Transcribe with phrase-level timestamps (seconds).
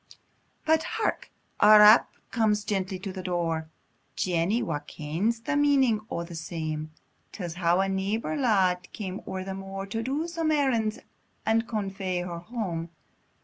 [0.65, 1.29] But hark!
[1.59, 3.69] a rap comes gently to the door;
[4.15, 6.89] Jenny, wha kens the meaning o' the same,
[7.31, 10.97] Tells how a neibor lad came o'er the moor, To do some errands,
[11.45, 12.89] and convoy her hame.